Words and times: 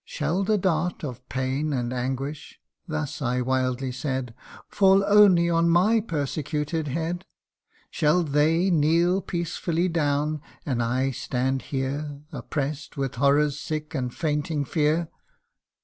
'Shall 0.17 0.41
the 0.43 0.57
dart 0.57 1.03
Of 1.03 1.29
pain 1.29 1.73
and 1.73 1.93
anguish 1.93 2.59
(thus 2.87 3.21
I 3.21 3.41
wildly 3.41 3.91
said,) 3.91 4.33
Fall 4.67 5.03
only 5.05 5.47
on 5.47 5.69
my 5.69 5.99
persecuted 5.99 6.87
head? 6.87 7.23
Shall 7.91 8.23
they 8.23 8.71
kneel 8.71 9.21
peaceful 9.21 9.87
down, 9.89 10.41
and 10.65 10.81
I 10.81 11.11
stand 11.11 11.61
here 11.69 12.19
Oppress'd 12.31 12.95
with 12.95 13.13
horror's 13.21 13.59
sick 13.59 13.93
and 13.93 14.11
fainting 14.11 14.65
fear 14.65 15.07